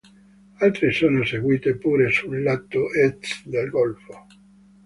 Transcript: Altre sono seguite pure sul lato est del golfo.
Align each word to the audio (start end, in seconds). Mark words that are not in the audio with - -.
Altre 0.57 0.89
sono 0.91 1.23
seguite 1.23 1.75
pure 1.75 2.09
sul 2.09 2.41
lato 2.41 2.91
est 2.91 3.43
del 3.47 3.69
golfo. 3.69 4.25